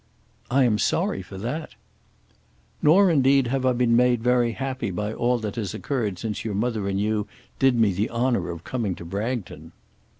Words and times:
"I 0.49 0.63
am 0.63 0.79
sorry 0.79 1.21
for 1.21 1.37
that." 1.37 1.75
"Nor, 2.81 3.11
indeed, 3.11 3.45
have 3.49 3.67
I 3.67 3.73
been 3.73 3.95
made 3.95 4.23
very 4.23 4.53
happy 4.53 4.89
by 4.89 5.13
all 5.13 5.37
that 5.37 5.57
has 5.57 5.75
occurred 5.75 6.17
since 6.17 6.43
your 6.43 6.55
mother 6.55 6.89
and 6.89 6.99
you 6.99 7.27
did 7.59 7.75
me 7.79 7.93
the 7.93 8.09
honour 8.09 8.49
of 8.49 8.63
coming 8.63 8.95
to 8.95 9.05
Bragton." 9.05 9.73